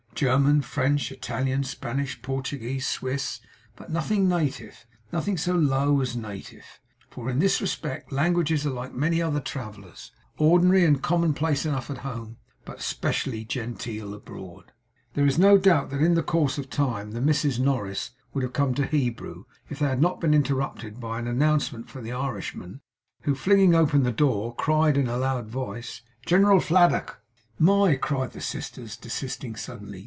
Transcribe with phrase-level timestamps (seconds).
[0.13, 3.39] German, French, Italian, Spanish, Portuguese, Swiss;
[3.75, 6.79] but nothing native; nothing so low as native.
[7.09, 11.99] For, in this respect, languages are like many other travellers ordinary and commonplace enough at
[12.05, 14.71] home, but 'specially genteel abroad.
[15.15, 18.75] There is little doubt that in course of time the Misses Norris would have come
[18.75, 22.81] to Hebrew, if they had not been interrupted by an announcement from the Irishman,
[23.21, 27.23] who, flinging open the door, cried in a loud voice 'Jiniral Fladdock!'
[27.57, 29.99] 'My!' cried the sisters, desisting suddenly.